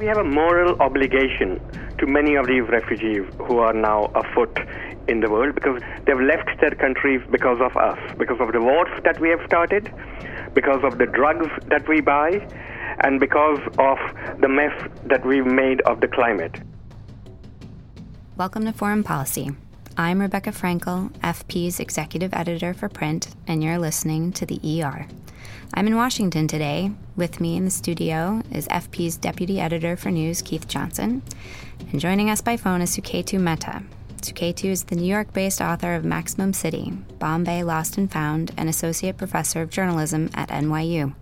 [0.00, 1.60] We have a moral obligation
[1.98, 4.58] to many of these refugees who are now afoot
[5.08, 8.88] in the world because they've left their countries because of us, because of the wars
[9.04, 9.92] that we have started,
[10.54, 12.30] because of the drugs that we buy,
[13.00, 13.98] and because of
[14.40, 14.72] the mess
[15.04, 16.58] that we've made of the climate.
[18.38, 19.50] Welcome to Foreign Policy.
[19.98, 25.06] I'm Rebecca Frankel, FP's executive editor for print, and you're listening to the ER.
[25.74, 26.90] I'm in Washington today.
[27.16, 31.22] With me in the studio is FP's deputy editor for news, Keith Johnson.
[31.92, 33.82] And joining us by phone is Suketu Mehta.
[34.20, 38.68] Suketu is the New York based author of Maximum City, Bombay Lost and Found, and
[38.68, 41.14] associate professor of journalism at NYU.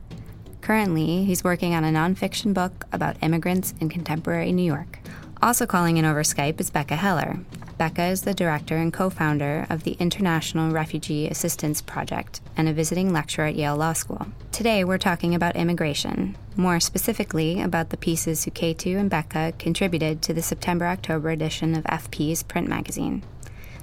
[0.60, 4.98] Currently, he's working on a nonfiction book about immigrants in contemporary New York.
[5.40, 7.38] Also calling in over Skype is Becca Heller.
[7.78, 12.72] Becca is the director and co founder of the International Refugee Assistance Project and a
[12.72, 14.26] visiting lecturer at Yale Law School.
[14.50, 20.34] Today, we're talking about immigration, more specifically about the pieces Suketu and Becca contributed to
[20.34, 23.22] the September October edition of FP's print magazine.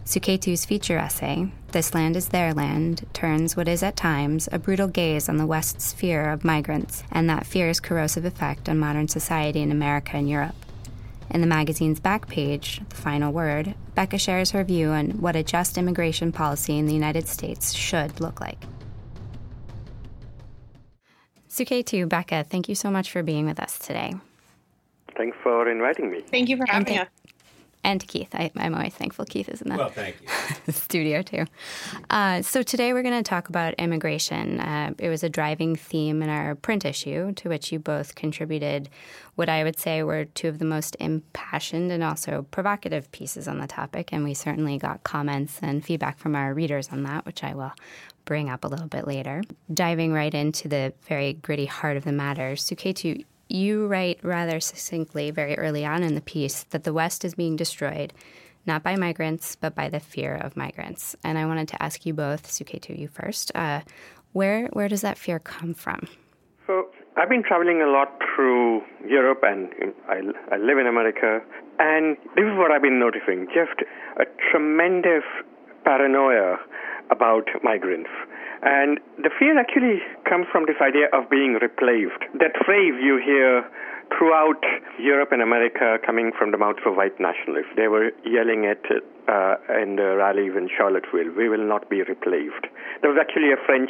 [0.04, 4.90] Suketu's feature essay, This Land is Their Land, turns what is at times a brutal
[4.90, 9.62] gaze on the West's fear of migrants and that fear's corrosive effect on modern society
[9.62, 10.56] in America and Europe.
[11.30, 15.44] In the magazine's back page, The Final Word, Becca shares her view on what a
[15.44, 18.62] just immigration policy in the United States should look like.
[21.50, 24.14] Suketu, Becca, thank you so much for being with us today.
[25.16, 26.22] Thanks for inviting me.
[26.30, 27.08] Thank you for having us
[27.86, 28.34] and to Keith.
[28.34, 30.74] I, am always thankful Keith is in the, well, thank you.
[30.74, 31.46] studio too.
[32.10, 34.60] Uh, so today we're going to talk about immigration.
[34.60, 38.90] Uh, it was a driving theme in our print issue, to which you both contributed
[39.36, 43.60] what I would say were two of the most impassioned and also provocative pieces on
[43.60, 44.12] the topic.
[44.12, 47.74] And we certainly got comments and feedback from our readers on that, which I will
[48.26, 49.44] bring up a little bit later.
[49.72, 53.24] Diving right into the very gritty heart of the matter, Suketu,
[53.56, 57.56] you write rather succinctly very early on in the piece that the West is being
[57.56, 58.14] destroyed
[58.66, 61.16] not by migrants, but by the fear of migrants.
[61.24, 63.82] And I wanted to ask you both, Suketu, you first, uh,
[64.34, 66.08] where, where does that fear come from?
[66.68, 69.70] So I've been traveling a lot through Europe and
[70.10, 70.22] I,
[70.52, 71.42] I live in America.
[71.80, 75.24] And this is what I've been noticing just a tremendous
[75.84, 76.58] paranoia
[77.12, 78.10] about migrants.
[78.66, 82.18] And the fear actually comes from this idea of being replaced.
[82.42, 83.62] That phrase you hear
[84.18, 84.62] throughout
[85.00, 87.74] Europe and America coming from the mouths of white nationalists.
[87.76, 88.82] They were yelling at
[89.28, 92.70] uh, in the rallies in Charlottesville, we will not be replaced.
[93.02, 93.90] There was actually a French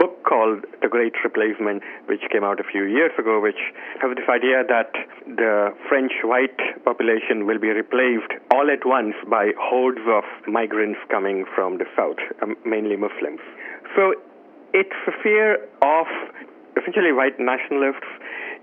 [0.00, 3.60] book called The Great Replacement, which came out a few years ago, which
[4.00, 4.92] has this idea that
[5.28, 11.44] the French white population will be replaced all at once by hordes of migrants coming
[11.54, 13.40] from the south, um, mainly Muslims.
[13.96, 14.14] So
[14.72, 16.06] it's a fear of
[16.80, 18.08] essentially white nationalists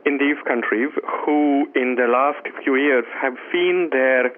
[0.06, 0.90] in these countries
[1.26, 4.32] who, in the last few years, have seen their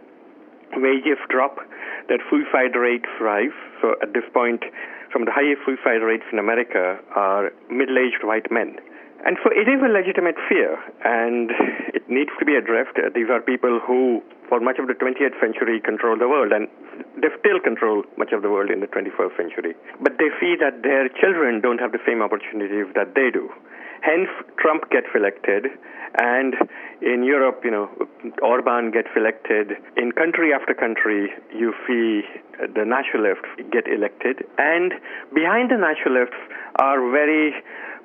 [0.76, 1.60] wages drop,
[2.10, 3.56] their suicide rates rise.
[3.82, 4.64] So at this point,
[5.14, 8.78] some of the highest suicide rates in America are middle-aged white men.
[9.24, 11.52] And so it is a legitimate fear, and
[11.94, 12.98] it needs to be addressed.
[13.14, 16.68] These are people who, for much of the 20th century, control the world, and
[17.22, 19.74] they still control much of the world in the 21st century.
[20.02, 23.50] But they see that their children don't have the same opportunities that they do.
[24.02, 25.68] Hence, Trump gets elected,
[26.18, 26.56] and
[27.02, 27.88] in Europe, you know,
[28.42, 29.78] Orban gets elected.
[29.96, 32.26] In country after country, you see
[32.58, 34.94] the nationalists get elected, and
[35.34, 36.42] behind the nationalists
[36.82, 37.54] are very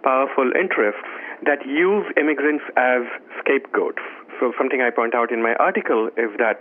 [0.04, 1.09] powerful interests
[1.44, 3.03] that use immigrants as
[3.41, 4.04] scapegoats.
[4.38, 6.60] So, something I point out in my article is that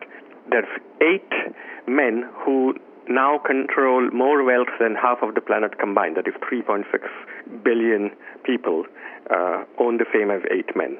[0.50, 0.67] there's
[1.01, 1.31] eight
[1.88, 2.75] men who
[3.07, 6.17] now control more wealth than half of the planet combined.
[6.17, 6.83] That is 3.6
[7.63, 8.11] billion
[8.44, 8.85] people
[9.29, 10.97] uh, own the same as eight men.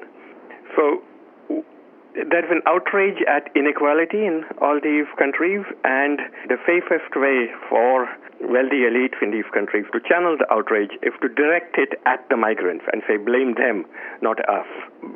[0.76, 1.02] So
[2.16, 8.08] there's an outrage at inequality in all these countries, and the safest way for
[8.40, 12.36] wealthy elites in these countries to channel the outrage is to direct it at the
[12.36, 13.84] migrants and say, blame them,
[14.20, 14.68] not us.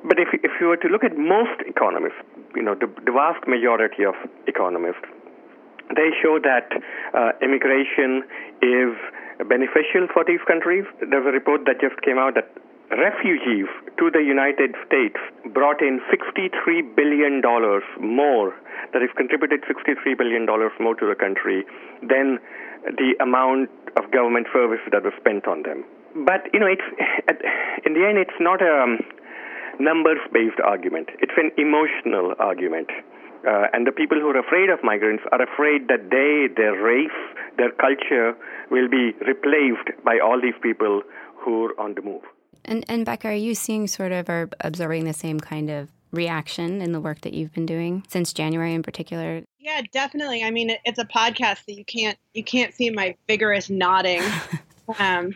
[0.05, 2.21] But if, if you were to look at most economists,
[2.55, 4.15] you know, the, the vast majority of
[4.47, 5.05] economists,
[5.97, 6.69] they show that
[7.17, 8.25] uh, immigration
[8.63, 8.93] is
[9.49, 10.85] beneficial for these countries.
[11.01, 12.53] There's a report that just came out that
[12.91, 15.17] refugees to the United States
[15.55, 16.51] brought in $63
[16.97, 17.41] billion
[18.01, 18.55] more,
[18.93, 21.65] that has contributed $63 billion more to the country
[22.03, 22.39] than
[22.85, 25.85] the amount of government service that was spent on them.
[26.27, 26.87] But, you know, it's,
[27.87, 28.99] in the end, it's not a
[29.79, 32.91] numbers based argument, it's an emotional argument.
[33.41, 37.17] Uh, and the people who are afraid of migrants are afraid that they, their race,
[37.57, 38.37] their culture
[38.71, 41.01] will be replaced by all these people
[41.37, 42.21] who are on the move.
[42.65, 46.81] And, and Becca, are you seeing sort of or observing the same kind of reaction
[46.83, 49.43] in the work that you've been doing since January in particular?
[49.59, 50.43] Yeah, definitely.
[50.43, 54.23] I mean, it's a podcast that you can't you can't see my vigorous nodding
[54.99, 55.33] um,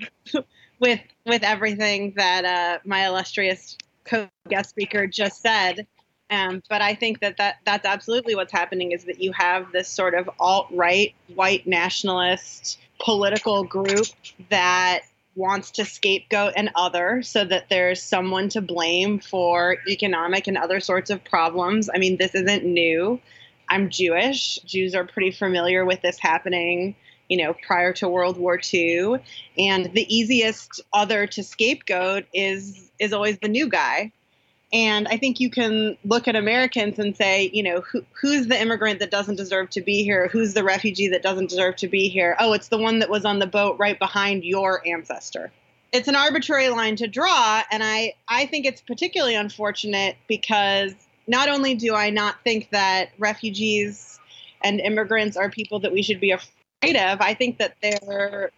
[0.80, 5.86] with with everything that uh, my illustrious co-guest speaker just said.
[6.30, 9.88] Um, but I think that, that that's absolutely what's happening is that you have this
[9.88, 14.06] sort of alt right white nationalist political group
[14.48, 15.00] that
[15.36, 20.80] wants to scapegoat an other so that there's someone to blame for economic and other
[20.80, 21.90] sorts of problems.
[21.92, 23.20] I mean, this isn't new.
[23.68, 24.58] I'm Jewish.
[24.64, 26.94] Jews are pretty familiar with this happening,
[27.28, 29.16] you know, prior to World War II.
[29.58, 34.12] And the easiest other to scapegoat is is always the new guy.
[34.74, 38.60] And I think you can look at Americans and say, you know, who, who's the
[38.60, 40.26] immigrant that doesn't deserve to be here?
[40.26, 42.36] Who's the refugee that doesn't deserve to be here?
[42.40, 45.52] Oh, it's the one that was on the boat right behind your ancestor.
[45.92, 50.92] It's an arbitrary line to draw, and I, I think it's particularly unfortunate because
[51.28, 54.18] not only do I not think that refugees
[54.60, 58.50] and immigrants are people that we should be afraid of, I think that they're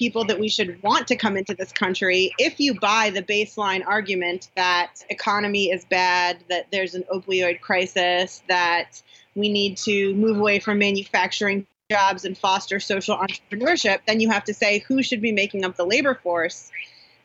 [0.00, 3.86] people that we should want to come into this country if you buy the baseline
[3.86, 9.02] argument that economy is bad, that there's an opioid crisis, that
[9.34, 14.44] we need to move away from manufacturing jobs and foster social entrepreneurship, then you have
[14.44, 16.70] to say who should be making up the labor force.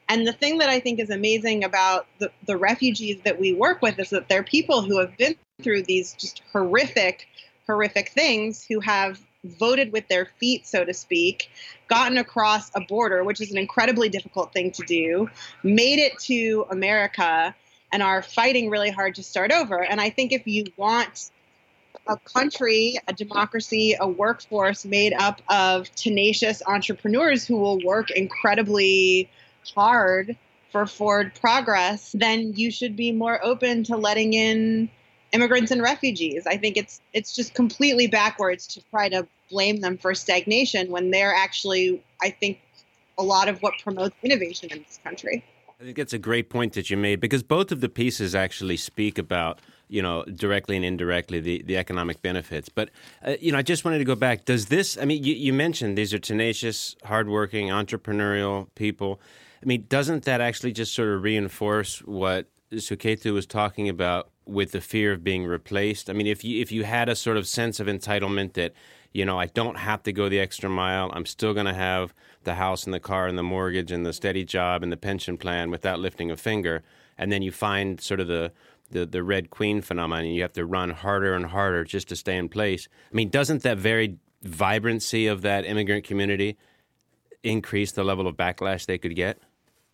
[0.10, 3.81] And the thing that I think is amazing about the, the refugees that we work
[3.81, 7.25] with is that they're people who have been through these just horrific,
[7.68, 11.50] horrific things who have voted with their feet, so to speak,
[11.88, 15.30] gotten across a border, which is an incredibly difficult thing to do,
[15.64, 17.56] made it to America,
[17.92, 19.82] and are fighting really hard to start over.
[19.84, 21.32] And I think if you want
[22.08, 29.30] a country, a democracy, a workforce made up of tenacious entrepreneurs who will work incredibly
[29.74, 30.36] hard
[30.72, 34.90] for forward progress, then you should be more open to letting in
[35.32, 36.46] immigrants and refugees.
[36.46, 41.12] I think it's it's just completely backwards to try to blame them for stagnation when
[41.12, 42.60] they're actually, I think,
[43.18, 45.44] a lot of what promotes innovation in this country.
[45.80, 48.78] I think that's a great point that you made because both of the pieces actually
[48.78, 52.70] speak about you know directly and indirectly the, the economic benefits.
[52.70, 52.90] But
[53.26, 54.46] uh, you know, I just wanted to go back.
[54.46, 54.98] Does this?
[54.98, 59.20] I mean, you, you mentioned these are tenacious, hardworking, entrepreneurial people.
[59.62, 64.72] I mean, doesn't that actually just sort of reinforce what Suketu was talking about with
[64.72, 66.10] the fear of being replaced?
[66.10, 68.74] I mean, if you if you had a sort of sense of entitlement that
[69.16, 71.10] you know, I don't have to go the extra mile.
[71.14, 72.14] I'm still going to have
[72.44, 75.38] the house and the car and the mortgage and the steady job and the pension
[75.38, 76.84] plan without lifting a finger.
[77.18, 78.52] And then you find sort of the
[78.92, 80.26] the, the red queen phenomenon.
[80.26, 82.90] You have to run harder and harder just to stay in place.
[83.12, 86.58] I mean, doesn't that very vibrancy of that immigrant community
[87.42, 89.40] increase the level of backlash they could get?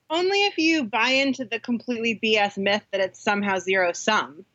[0.09, 4.45] Only if you buy into the completely BS myth that it's somehow zero sum.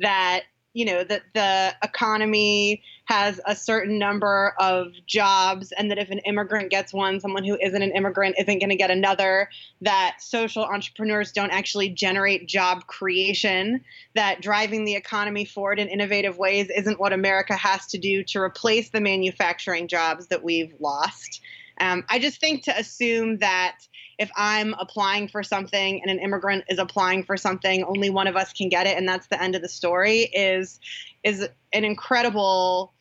[0.00, 0.42] That
[0.76, 6.18] you know that the economy has a certain number of jobs and that if an
[6.18, 9.48] immigrant gets one someone who isn't an immigrant isn't going to get another
[9.80, 13.80] that social entrepreneurs don't actually generate job creation
[14.14, 18.38] that driving the economy forward in innovative ways isn't what america has to do to
[18.38, 21.40] replace the manufacturing jobs that we've lost
[21.80, 23.78] um, i just think to assume that
[24.18, 28.36] if I'm applying for something and an immigrant is applying for something, only one of
[28.36, 30.30] us can get it, and that's the end of the story.
[30.32, 30.80] Is
[31.22, 32.94] is an incredible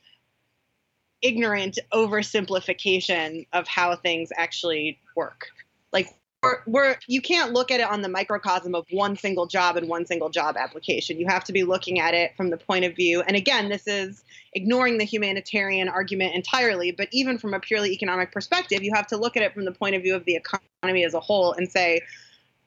[1.21, 5.47] ignorant oversimplification of how things actually work.
[5.93, 6.09] Like
[6.65, 10.05] we're, you can't look at it on the microcosm of one single job and one
[10.05, 11.19] single job application.
[11.19, 13.21] You have to be looking at it from the point of view.
[13.21, 14.23] And again, this is
[14.53, 19.17] ignoring the humanitarian argument entirely, but even from a purely economic perspective, you have to
[19.17, 21.69] look at it from the point of view of the economy as a whole and
[21.69, 22.01] say,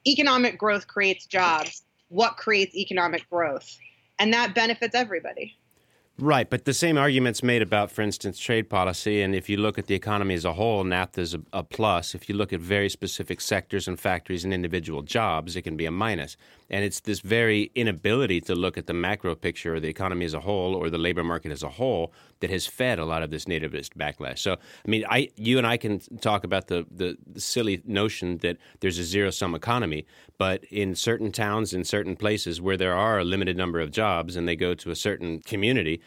[0.07, 1.83] economic growth creates jobs.
[2.07, 3.77] What creates economic growth?
[4.17, 5.58] And that benefits everybody.
[6.21, 9.21] Right, but the same argument's made about, for instance, trade policy.
[9.21, 12.13] And if you look at the economy as a whole, NAFTA is a, a, plus.
[12.13, 15.85] If you look at very specific sectors and factories and individual jobs, it can be
[15.85, 16.35] a minus.
[16.69, 20.33] And it's this very inability to look at the macro picture or the economy as
[20.33, 23.31] a whole or the labor market as a whole that has fed a lot of
[23.31, 24.39] this nativist backlash.
[24.39, 28.57] So, I mean, I, you and I can talk about the, the, silly notion that
[28.79, 30.05] there's a zero sum economy,
[30.37, 34.35] but in certain towns, in certain places where there are a limited number of jobs
[34.35, 36.01] and they go to a certain community,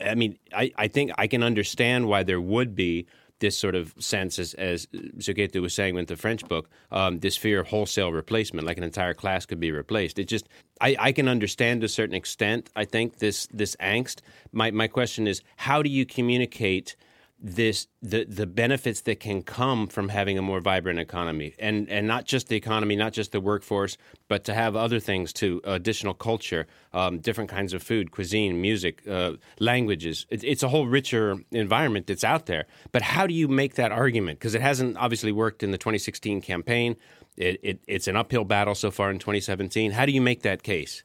[0.00, 3.06] I mean, I, I think I can understand why there would be
[3.40, 4.86] this sort of sense, as, as
[5.18, 8.84] Suketu was saying with the French book, um, this fear of wholesale replacement, like an
[8.84, 10.18] entire class could be replaced.
[10.18, 10.48] It just,
[10.80, 14.20] I, I can understand to a certain extent, I think, this, this angst.
[14.52, 16.96] My, my question is, how do you communicate
[17.44, 21.54] this the the benefits that can come from having a more vibrant economy.
[21.58, 23.98] And and not just the economy not just the workforce
[24.28, 29.06] but to have other things too additional culture um, different kinds of food cuisine music
[29.06, 30.24] uh, languages.
[30.30, 32.64] It, it's a whole richer environment that's out there.
[32.92, 34.38] But how do you make that argument?
[34.38, 36.96] Because it hasn't obviously worked in the 2016 campaign.
[37.36, 40.62] It, it, it's an uphill battle so far in 2017 how do you make that
[40.62, 41.02] case?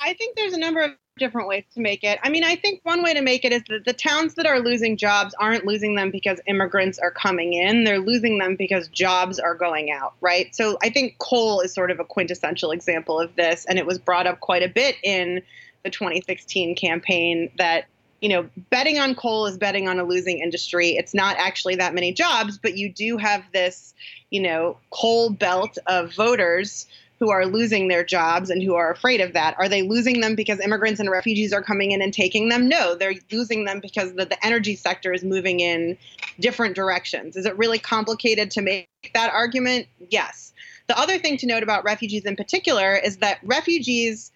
[0.00, 2.18] I think there's a number of different ways to make it.
[2.22, 4.60] I mean, I think one way to make it is that the towns that are
[4.60, 7.84] losing jobs aren't losing them because immigrants are coming in.
[7.84, 10.54] They're losing them because jobs are going out, right?
[10.54, 13.66] So I think coal is sort of a quintessential example of this.
[13.66, 15.42] And it was brought up quite a bit in
[15.82, 17.86] the 2016 campaign that
[18.22, 20.90] you know, betting on coal is betting on a losing industry.
[20.90, 23.94] It's not actually that many jobs, but you do have this,
[24.30, 26.86] you know, coal belt of voters
[27.22, 29.54] who are losing their jobs and who are afraid of that.
[29.56, 32.68] Are they losing them because immigrants and refugees are coming in and taking them?
[32.68, 35.96] No, they're losing them because the, the energy sector is moving in
[36.40, 37.36] different directions.
[37.36, 39.86] Is it really complicated to make that argument?
[40.10, 40.52] Yes.
[40.88, 44.32] The other thing to note about refugees in particular is that refugees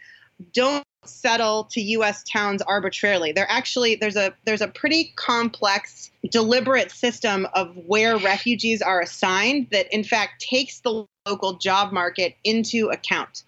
[0.52, 3.32] don't settle to US towns arbitrarily.
[3.32, 9.68] They're actually there's a there's a pretty complex deliberate system of where refugees are assigned
[9.70, 13.42] that in fact takes the local job market into account.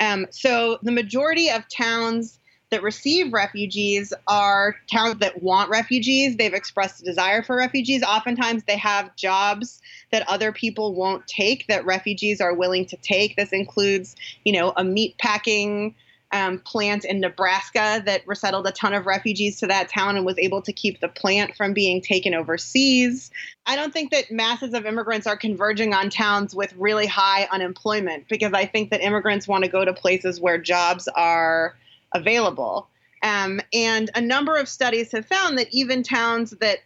[0.00, 2.38] Um, so the majority of towns
[2.72, 6.36] that receive refugees are towns that want refugees.
[6.36, 8.02] They've expressed a desire for refugees.
[8.02, 13.36] Oftentimes, they have jobs that other people won't take that refugees are willing to take.
[13.36, 15.94] This includes, you know, a meat packing
[16.32, 20.38] um, plant in Nebraska that resettled a ton of refugees to that town and was
[20.38, 23.30] able to keep the plant from being taken overseas.
[23.66, 28.28] I don't think that masses of immigrants are converging on towns with really high unemployment
[28.28, 31.76] because I think that immigrants want to go to places where jobs are
[32.14, 32.88] available.
[33.22, 36.78] Um, and a number of studies have found that even towns that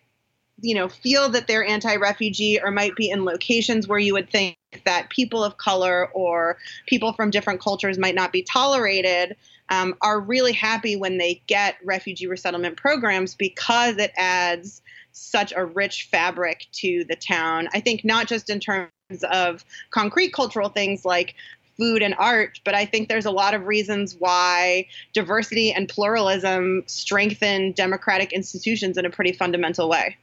[0.60, 4.56] you know feel that they're anti-refugee or might be in locations where you would think
[4.84, 9.36] that people of color or people from different cultures might not be tolerated
[9.68, 15.64] um, are really happy when they get refugee resettlement programs because it adds such a
[15.64, 17.68] rich fabric to the town.
[17.72, 18.90] I think not just in terms
[19.30, 21.34] of concrete cultural things like
[21.76, 26.84] food and art, but I think there's a lot of reasons why diversity and pluralism
[26.86, 30.16] strengthen democratic institutions in a pretty fundamental way.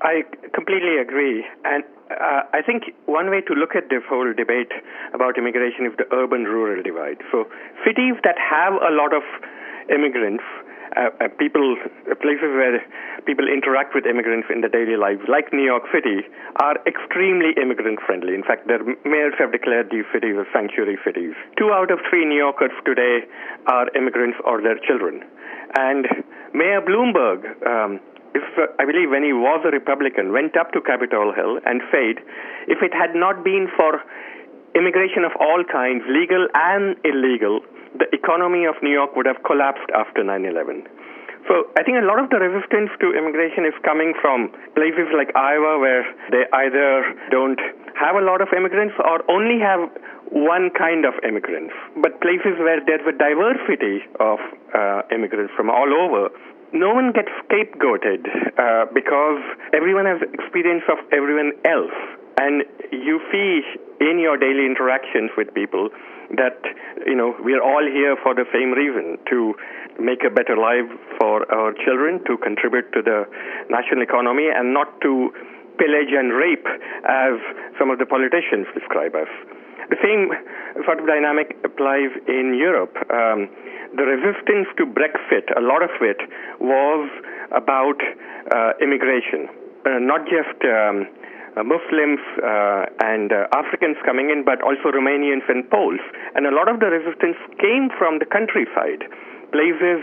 [0.00, 0.22] I
[0.54, 1.44] completely agree.
[1.64, 1.84] And
[2.20, 4.72] uh, I think one way to look at the whole debate
[5.14, 7.18] about immigration is the urban rural divide.
[7.30, 7.48] So,
[7.84, 9.22] cities that have a lot of
[9.88, 10.44] immigrants,
[10.96, 11.76] uh, uh, people,
[12.20, 12.80] places where
[13.24, 16.26] people interact with immigrants in their daily lives, like New York City,
[16.60, 18.34] are extremely immigrant friendly.
[18.34, 21.32] In fact, their mayors have declared these cities as sanctuary cities.
[21.56, 23.24] Two out of three New Yorkers today
[23.66, 25.24] are immigrants or their children.
[25.78, 26.06] And
[26.52, 28.00] Mayor Bloomberg, um,
[28.34, 31.80] if uh, I believe when he was a Republican, went up to Capitol Hill and
[31.92, 32.22] said,
[32.68, 34.00] if it had not been for
[34.74, 37.60] immigration of all kinds, legal and illegal,
[37.98, 40.88] the economy of New York would have collapsed after 9 11.
[41.48, 44.48] So I think a lot of the resistance to immigration is coming from
[44.78, 47.02] places like Iowa, where they either
[47.34, 47.58] don't
[47.98, 49.90] have a lot of immigrants or only have
[50.30, 54.38] one kind of immigrants, but places where there's a diversity of
[54.72, 56.30] uh, immigrants from all over
[56.72, 58.24] no one gets scapegoated
[58.58, 59.40] uh, because
[59.72, 61.92] everyone has experience of everyone else.
[62.40, 63.60] And you see
[64.00, 65.90] in your daily interactions with people
[66.36, 66.56] that,
[67.06, 69.54] you know, we are all here for the same reason to
[70.00, 70.88] make a better life
[71.20, 73.28] for our children, to contribute to the
[73.68, 75.30] national economy, and not to
[75.76, 76.66] pillage and rape
[77.04, 77.36] as
[77.78, 79.28] some of the politicians describe us.
[79.90, 80.32] The same
[80.84, 82.96] sort of dynamic applies in Europe.
[83.12, 83.50] Um,
[83.96, 86.20] the resistance to Brexit, a lot of it
[86.60, 87.08] was
[87.52, 89.48] about uh, immigration,
[89.84, 91.06] uh, not just um,
[91.56, 96.00] uh, Muslims uh, and uh, Africans coming in, but also Romanians and Poles.
[96.34, 99.04] And a lot of the resistance came from the countryside
[99.52, 100.00] places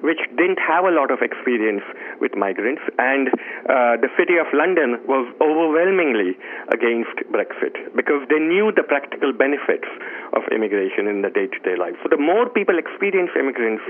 [0.00, 1.82] which didn't have a lot of experience
[2.20, 3.28] with migrants, and
[3.68, 6.36] uh, the city of London was overwhelmingly
[6.68, 9.88] against Brexit because they knew the practical benefits
[10.32, 11.96] of immigration in the day to day life.
[12.02, 13.82] So, the more people experience immigrants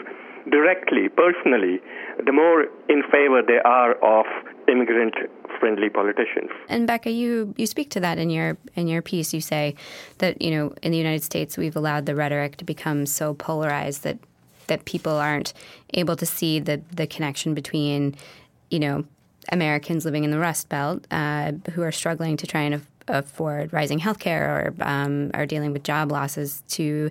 [0.50, 1.80] directly, personally,
[2.24, 4.26] the more in favor they are of
[4.68, 5.14] immigrant
[5.58, 6.50] friendly politicians.
[6.68, 9.34] And Becca, you you speak to that in your in your piece.
[9.34, 9.74] You say
[10.18, 14.04] that you know in the United States we've allowed the rhetoric to become so polarized
[14.04, 14.18] that
[14.66, 15.52] that people aren't
[15.92, 18.14] able to see the the connection between,
[18.70, 19.04] you know,
[19.50, 23.72] Americans living in the Rust Belt uh, who are struggling to try and af- afford
[23.72, 27.10] rising healthcare or um, are dealing with job losses to,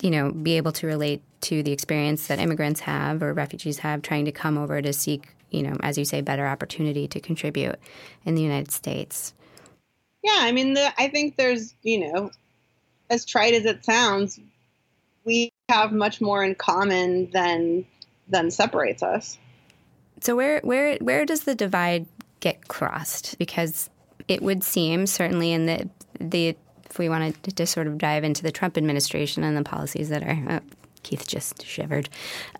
[0.00, 4.02] you know, be able to relate to the experience that immigrants have or refugees have
[4.02, 7.76] trying to come over to seek you know, as you say, better opportunity to contribute
[8.24, 9.32] in the United States.
[10.22, 12.30] Yeah, I mean, the, I think there's, you know,
[13.08, 14.40] as trite as it sounds,
[15.24, 17.86] we have much more in common than
[18.28, 19.38] than separates us.
[20.20, 22.06] So where where where does the divide
[22.40, 23.38] get crossed?
[23.38, 23.88] Because
[24.28, 25.88] it would seem certainly in the
[26.20, 26.56] the
[26.90, 30.22] if we wanted to sort of dive into the Trump administration and the policies that
[30.22, 30.60] are oh,
[31.02, 32.08] Keith just shivered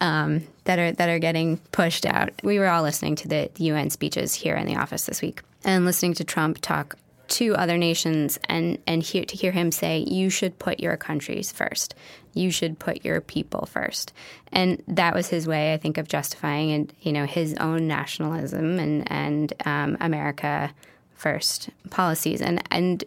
[0.01, 2.31] um, that are that are getting pushed out.
[2.43, 5.85] We were all listening to the UN speeches here in the office this week and
[5.85, 6.97] listening to Trump talk
[7.35, 11.51] to other nations and and hear, to hear him say you should put your countries
[11.51, 11.95] first.
[12.33, 14.13] You should put your people first.
[14.53, 18.79] And that was his way i think of justifying and you know his own nationalism
[18.79, 20.73] and and um, america
[21.15, 22.41] first policies.
[22.41, 23.03] And and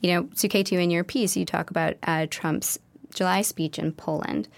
[0.00, 2.78] you know Suketu, in your piece you talk about uh, trump's
[3.14, 4.48] july speech in poland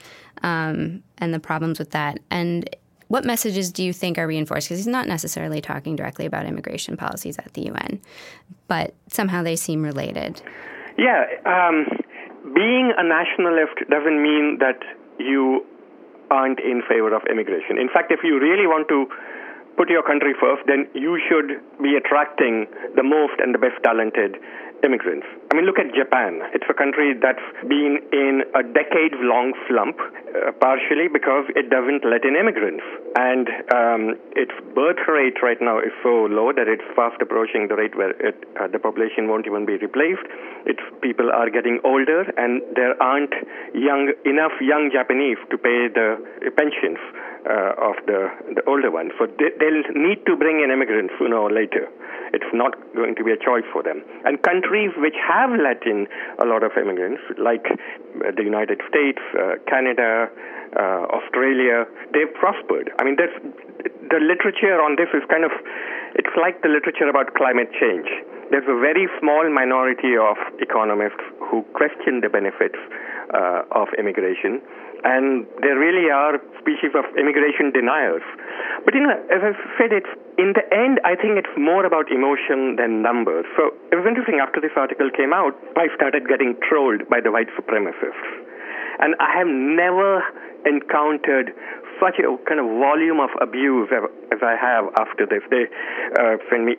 [0.42, 2.18] um, and the problems with that.
[2.30, 2.68] And
[3.08, 4.68] what messages do you think are reinforced?
[4.68, 8.00] Because he's not necessarily talking directly about immigration policies at the UN,
[8.68, 10.40] but somehow they seem related.
[10.96, 11.86] Yeah, um,
[12.54, 14.78] being a nationalist doesn't mean that
[15.18, 15.64] you
[16.30, 17.78] aren't in favor of immigration.
[17.78, 19.06] In fact, if you really want to
[19.78, 22.66] put your country first, then you should be attracting
[22.98, 24.34] the most and the best talented
[24.82, 25.26] immigrants.
[25.50, 26.42] I mean, look at Japan.
[26.54, 32.04] It's a country that's been in a decade long slump, uh, partially because it doesn't
[32.06, 32.84] let in immigrants.
[33.16, 34.02] And um,
[34.36, 38.14] its birth rate right now is so low that it's fast approaching the rate where
[38.22, 40.26] it, uh, the population won't even be replaced.
[40.66, 43.34] Its people are getting older, and there aren't
[43.74, 46.18] young enough young Japanese to pay the
[46.54, 47.00] pensions
[47.48, 49.12] uh, of the, the older ones.
[49.18, 51.88] So they, they'll need to bring in immigrants sooner or later.
[52.32, 54.04] It's not going to be a choice for them.
[54.24, 56.06] And countries which have let in
[56.38, 60.28] a lot of immigrants, like uh, the United States, uh, Canada,
[60.76, 62.92] uh, Australia, they've prospered.
[63.00, 65.52] I mean, the literature on this is kind of,
[66.14, 68.08] it's like the literature about climate change.
[68.50, 72.76] There's a very small minority of economists who question the benefits
[73.32, 74.60] uh, of immigration
[75.04, 78.22] and there really are species of immigration deniers.
[78.84, 82.10] But you know, as I said, it's in the end, I think it's more about
[82.10, 83.44] emotion than numbers.
[83.58, 84.38] So it was interesting.
[84.38, 88.26] After this article came out, I started getting trolled by the white supremacists,
[89.02, 90.22] and I have never
[90.66, 91.54] encountered
[91.98, 95.42] such a kind of volume of abuse as I have after this.
[95.50, 95.66] They
[96.14, 96.78] uh, send me